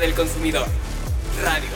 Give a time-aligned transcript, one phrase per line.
[0.00, 0.66] Del Consumidor.
[1.44, 1.68] Radio.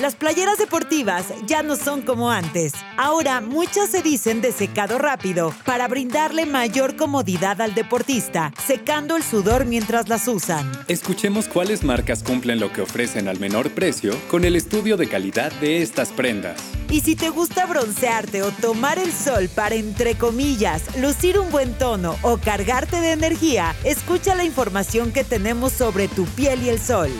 [0.00, 2.72] Las playeras deportivas ya no son como antes.
[2.96, 9.22] Ahora muchas se dicen de secado rápido para brindarle mayor comodidad al deportista, secando el
[9.22, 10.72] sudor mientras las usan.
[10.88, 15.52] Escuchemos cuáles marcas cumplen lo que ofrecen al menor precio con el estudio de calidad
[15.60, 16.79] de estas prendas.
[16.90, 21.72] Y si te gusta broncearte o tomar el sol para, entre comillas, lucir un buen
[21.74, 26.80] tono o cargarte de energía, escucha la información que tenemos sobre tu piel y el
[26.80, 27.10] sol.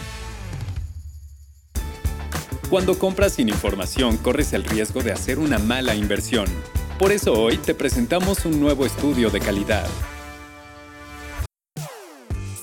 [2.68, 6.46] Cuando compras sin información, corres el riesgo de hacer una mala inversión.
[6.98, 9.88] Por eso hoy te presentamos un nuevo estudio de calidad.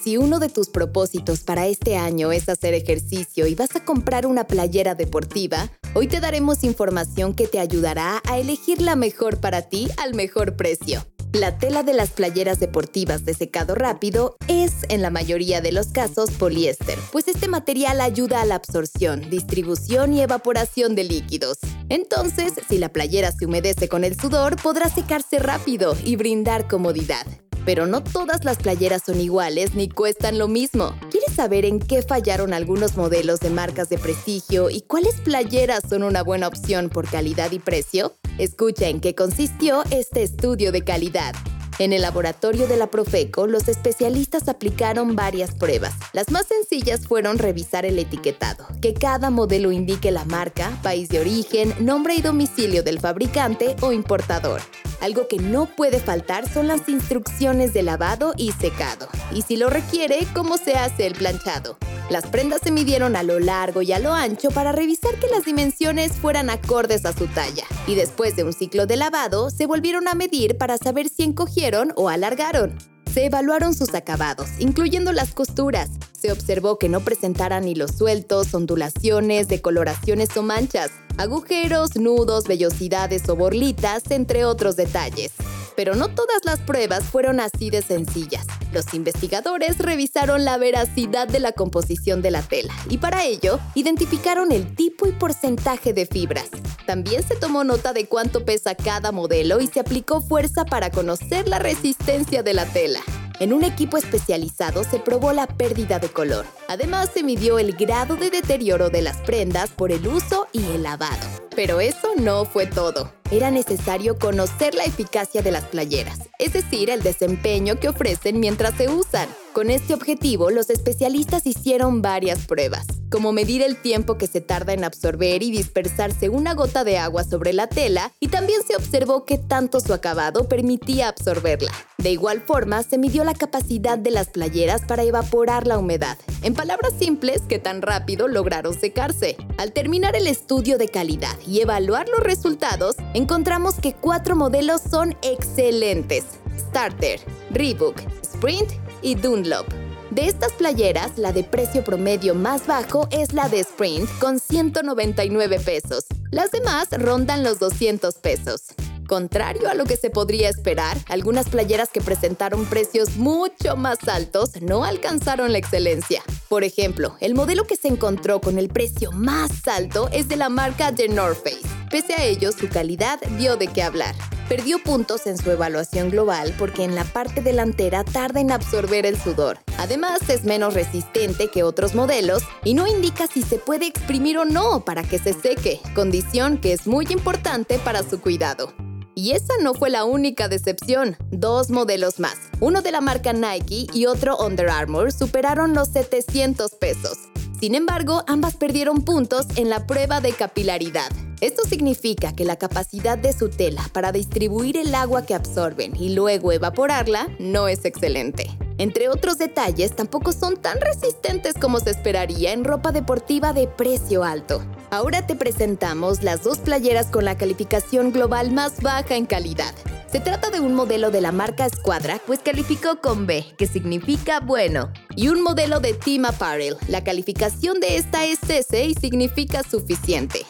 [0.07, 4.25] Si uno de tus propósitos para este año es hacer ejercicio y vas a comprar
[4.25, 9.63] una playera deportiva, hoy te daremos información que te ayudará a elegir la mejor para
[9.63, 11.05] ti al mejor precio.
[11.33, 15.87] La tela de las playeras deportivas de secado rápido es, en la mayoría de los
[15.87, 21.57] casos, poliéster, pues este material ayuda a la absorción, distribución y evaporación de líquidos.
[21.89, 27.27] Entonces, si la playera se humedece con el sudor, podrá secarse rápido y brindar comodidad.
[27.67, 30.95] Pero no todas las playeras son iguales ni cuestan lo mismo.
[31.11, 36.03] ¿Quieres saber en qué fallaron algunos modelos de marcas de prestigio y cuáles playeras son
[36.03, 38.15] una buena opción por calidad y precio?
[38.37, 41.35] Escucha en qué consistió este estudio de calidad.
[41.79, 45.93] En el laboratorio de la Profeco, los especialistas aplicaron varias pruebas.
[46.11, 51.19] Las más sencillas fueron revisar el etiquetado, que cada modelo indique la marca, país de
[51.19, 54.61] origen, nombre y domicilio del fabricante o importador.
[55.01, 59.69] Algo que no puede faltar son las instrucciones de lavado y secado, y si lo
[59.69, 61.77] requiere, cómo se hace el planchado.
[62.09, 65.43] Las prendas se midieron a lo largo y a lo ancho para revisar que las
[65.43, 70.07] dimensiones fueran acordes a su talla, y después de un ciclo de lavado, se volvieron
[70.07, 72.77] a medir para saber si encogieron o alargaron.
[73.13, 75.89] Se evaluaron sus acabados, incluyendo las costuras.
[76.13, 83.35] Se observó que no presentaran hilos sueltos, ondulaciones, decoloraciones o manchas, agujeros, nudos, vellosidades o
[83.35, 85.33] borlitas, entre otros detalles.
[85.77, 88.47] Pero no todas las pruebas fueron así de sencillas.
[88.73, 94.51] Los investigadores revisaron la veracidad de la composición de la tela y para ello identificaron
[94.51, 96.49] el tipo y porcentaje de fibras.
[96.87, 101.47] También se tomó nota de cuánto pesa cada modelo y se aplicó fuerza para conocer
[101.47, 103.01] la resistencia de la tela.
[103.39, 106.45] En un equipo especializado se probó la pérdida de color.
[106.67, 110.81] Además, se midió el grado de deterioro de las prendas por el uso y el
[110.81, 111.27] lavado.
[111.55, 113.11] Pero eso no fue todo.
[113.29, 118.75] Era necesario conocer la eficacia de las playeras, es decir, el desempeño que ofrecen mientras
[118.75, 119.27] se usan.
[119.53, 124.73] Con este objetivo, los especialistas hicieron varias pruebas, como medir el tiempo que se tarda
[124.73, 129.25] en absorber y dispersarse una gota de agua sobre la tela, y también se observó
[129.25, 131.71] qué tanto su acabado permitía absorberla.
[131.97, 136.17] De igual forma, se midió la capacidad de las playeras para evaporar la humedad.
[136.43, 139.35] En palabras simples, qué tan rápido lograron secarse.
[139.57, 145.17] Al terminar el estudio de calidad y evaluar los resultados, encontramos que cuatro modelos son
[145.21, 146.25] excelentes.
[146.69, 147.19] Starter,
[147.51, 148.69] Reebok, Sprint
[149.01, 149.86] y Dunlop.
[150.11, 155.59] De estas playeras, la de precio promedio más bajo es la de Sprint con 199
[155.59, 156.05] pesos.
[156.31, 158.63] Las demás rondan los 200 pesos.
[159.07, 164.61] Contrario a lo que se podría esperar, algunas playeras que presentaron precios mucho más altos
[164.61, 166.23] no alcanzaron la excelencia.
[166.49, 170.49] Por ejemplo, el modelo que se encontró con el precio más alto es de la
[170.49, 171.67] marca The North Face.
[171.89, 174.15] Pese a ello, su calidad dio de qué hablar.
[174.49, 179.19] Perdió puntos en su evaluación global porque en la parte delantera tarda en absorber el
[179.19, 179.59] sudor.
[179.77, 184.45] Además, es menos resistente que otros modelos y no indica si se puede exprimir o
[184.45, 188.73] no para que se seque, condición que es muy importante para su cuidado.
[189.15, 191.17] Y esa no fue la única decepción.
[191.29, 196.71] Dos modelos más, uno de la marca Nike y otro Under Armour, superaron los 700
[196.75, 197.17] pesos.
[197.59, 201.11] Sin embargo, ambas perdieron puntos en la prueba de capilaridad.
[201.41, 206.13] Esto significa que la capacidad de su tela para distribuir el agua que absorben y
[206.13, 208.47] luego evaporarla no es excelente.
[208.77, 214.23] Entre otros detalles, tampoco son tan resistentes como se esperaría en ropa deportiva de precio
[214.23, 214.63] alto.
[214.91, 219.73] Ahora te presentamos las dos playeras con la calificación global más baja en calidad.
[220.11, 224.39] Se trata de un modelo de la marca Squadra, pues calificó con B, que significa
[224.39, 226.77] bueno, y un modelo de Team Apparel.
[226.87, 230.45] La calificación de esta es S y significa suficiente.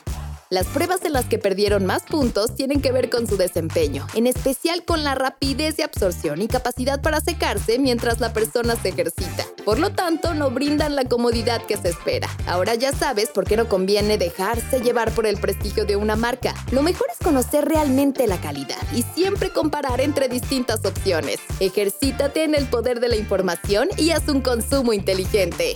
[0.49, 4.27] Las pruebas en las que perdieron más puntos tienen que ver con su desempeño, en
[4.27, 9.45] especial con la rapidez de absorción y capacidad para secarse mientras la persona se ejercita.
[9.65, 12.29] Por lo tanto, no brindan la comodidad que se espera.
[12.45, 16.55] Ahora ya sabes por qué no conviene dejarse llevar por el prestigio de una marca.
[16.71, 21.39] Lo mejor es conocer realmente la calidad y siempre comparar entre distintas opciones.
[21.59, 25.75] Ejercítate en el poder de la información y haz un consumo inteligente.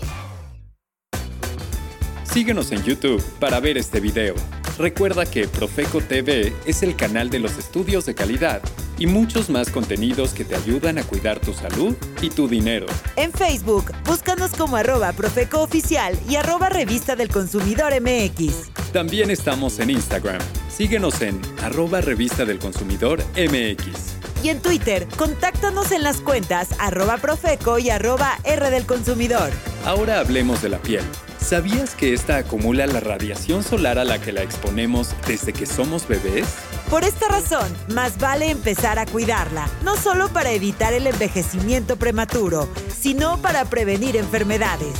[2.24, 4.36] Síguenos en YouTube para ver este video.
[4.78, 8.62] Recuerda que Profeco TV es el canal de los estudios de calidad
[8.98, 12.86] y muchos más contenidos que te ayudan a cuidar tu salud y tu dinero.
[13.16, 18.72] En Facebook, búscanos como arroba Profeco Oficial y arroba Revista del Consumidor MX.
[18.94, 20.42] También estamos en Instagram.
[20.70, 24.44] Síguenos en arroba Revista del Consumidor MX.
[24.44, 29.52] Y en Twitter, contáctanos en las cuentas arroba Profeco y arroba R del Consumidor.
[29.86, 31.04] Ahora hablemos de la piel.
[31.42, 36.08] ¿Sabías que esta acumula la radiación solar a la que la exponemos desde que somos
[36.08, 36.48] bebés?
[36.90, 42.70] Por esta razón, más vale empezar a cuidarla, no solo para evitar el envejecimiento prematuro,
[42.98, 44.96] sino para prevenir enfermedades.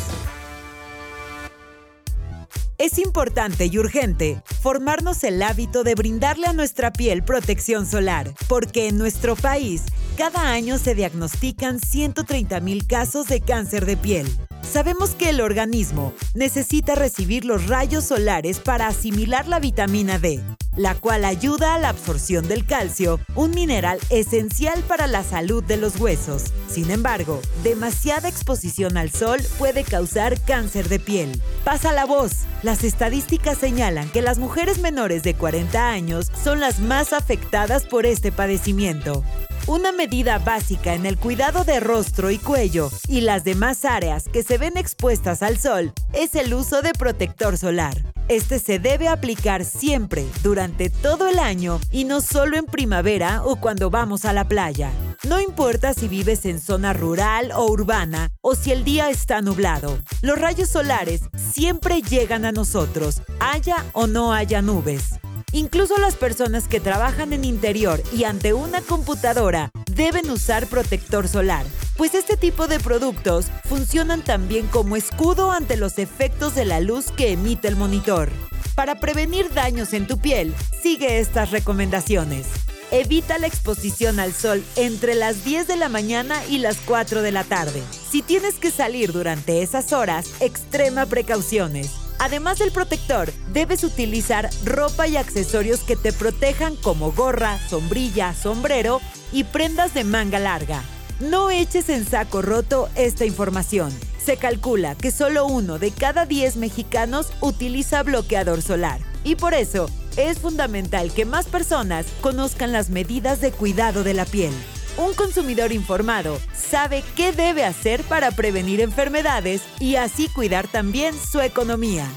[2.78, 8.88] Es importante y urgente formarnos el hábito de brindarle a nuestra piel protección solar, porque
[8.88, 9.84] en nuestro país
[10.18, 14.28] cada año se diagnostican 130 mil casos de cáncer de piel.
[14.72, 20.42] Sabemos que el organismo necesita recibir los rayos solares para asimilar la vitamina D,
[20.78, 25.76] la cual ayuda a la absorción del calcio, un mineral esencial para la salud de
[25.76, 26.54] los huesos.
[26.70, 31.42] Sin embargo, demasiada exposición al sol puede causar cáncer de piel.
[31.64, 32.32] Pasa la voz.
[32.64, 38.08] Las estadísticas señalan que las mujeres menores de 40 años son las más afectadas por
[38.08, 39.24] este padecimiento.
[39.68, 44.42] Una medida básica en el cuidado de rostro y cuello y las demás áreas que
[44.42, 47.96] se ven expuestas al sol es el uso de protector solar.
[48.28, 53.58] Este se debe aplicar siempre, durante todo el año y no solo en primavera o
[53.58, 54.92] cuando vamos a la playa.
[55.24, 60.00] No importa si vives en zona rural o urbana o si el día está nublado.
[60.24, 61.22] Los rayos solares
[61.54, 65.20] siempre llegan a nosotros, haya o no haya nubes.
[65.52, 71.68] Incluso las personas que trabajan en interior y ante una computadora deben usar protector solar,
[71.98, 77.12] pues este tipo de productos funcionan también como escudo ante los efectos de la luz
[77.12, 78.30] que emite el monitor.
[78.74, 82.48] Para prevenir daños en tu piel, sigue estas recomendaciones.
[82.92, 87.32] Evita la exposición al sol entre las 10 de la mañana y las 4 de
[87.32, 87.82] la tarde.
[88.10, 91.92] Si tienes que salir durante esas horas, extrema precauciones.
[92.20, 99.00] Además del protector, debes utilizar ropa y accesorios que te protejan como gorra, sombrilla, sombrero
[99.32, 100.84] y prendas de manga larga.
[101.22, 103.98] No eches en saco roto esta información.
[104.22, 109.00] Se calcula que solo uno de cada 10 mexicanos utiliza bloqueador solar.
[109.24, 114.26] Y por eso es fundamental que más personas conozcan las medidas de cuidado de la
[114.26, 114.54] piel.
[114.98, 121.40] Un consumidor informado sabe qué debe hacer para prevenir enfermedades y así cuidar también su
[121.40, 122.08] economía.